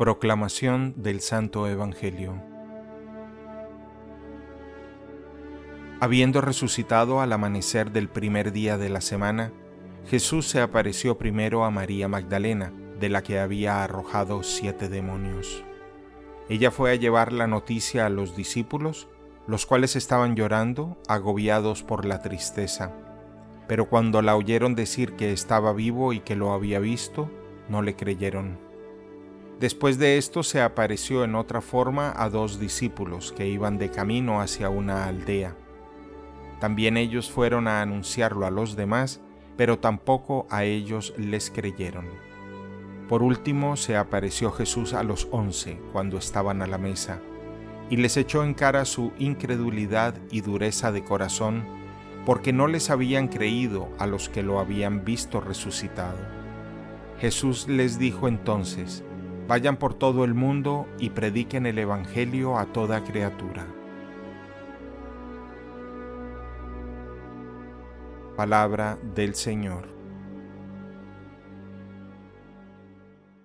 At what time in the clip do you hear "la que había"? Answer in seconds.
13.10-13.84